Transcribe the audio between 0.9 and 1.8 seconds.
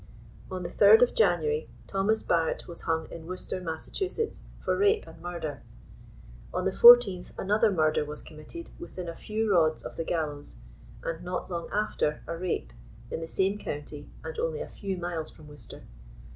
of January,